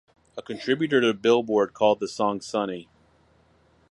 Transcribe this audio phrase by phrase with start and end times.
[0.35, 2.89] A contributor to "Billboard" called the song sunny.